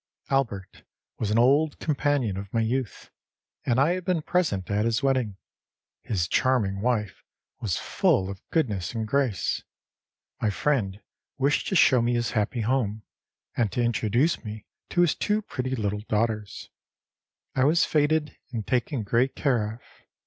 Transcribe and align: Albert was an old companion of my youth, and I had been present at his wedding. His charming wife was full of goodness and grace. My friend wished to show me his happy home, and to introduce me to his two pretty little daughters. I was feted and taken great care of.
Albert 0.31 0.81
was 1.19 1.29
an 1.29 1.37
old 1.37 1.77
companion 1.77 2.35
of 2.35 2.51
my 2.51 2.59
youth, 2.61 3.11
and 3.67 3.79
I 3.79 3.91
had 3.91 4.03
been 4.03 4.23
present 4.23 4.71
at 4.71 4.83
his 4.83 5.03
wedding. 5.03 5.37
His 6.01 6.27
charming 6.27 6.81
wife 6.81 7.21
was 7.59 7.77
full 7.77 8.27
of 8.27 8.41
goodness 8.49 8.95
and 8.95 9.07
grace. 9.07 9.61
My 10.41 10.49
friend 10.49 10.99
wished 11.37 11.67
to 11.67 11.75
show 11.75 12.01
me 12.01 12.15
his 12.15 12.31
happy 12.31 12.61
home, 12.61 13.03
and 13.55 13.71
to 13.73 13.83
introduce 13.83 14.43
me 14.43 14.65
to 14.89 15.01
his 15.01 15.13
two 15.13 15.43
pretty 15.43 15.75
little 15.75 16.01
daughters. 16.09 16.71
I 17.53 17.65
was 17.65 17.85
feted 17.85 18.39
and 18.51 18.65
taken 18.65 19.03
great 19.03 19.35
care 19.35 19.71
of. 19.75 19.81